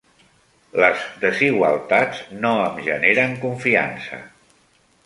Les 0.83 1.03
desigualtats 1.25 2.25
no 2.41 2.55
em 2.65 2.83
generen 2.89 3.39
confiança. 3.47 4.25